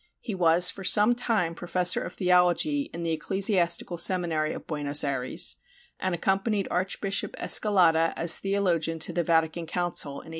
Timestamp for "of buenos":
4.51-5.03